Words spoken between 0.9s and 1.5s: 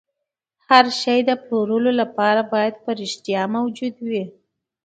شی د